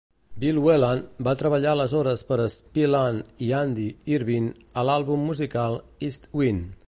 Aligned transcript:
Bill 0.43 0.59
Whelan 0.67 1.01
va 1.27 1.33
treballar 1.41 1.73
aleshores 1.75 2.23
per 2.31 2.37
a 2.45 2.47
Spillane 2.55 3.21
i 3.47 3.51
Andy 3.59 3.87
Irvine 4.17 4.69
a 4.83 4.87
l'àlbum 4.89 5.29
musical 5.33 5.81
"EastWind". 6.09 6.73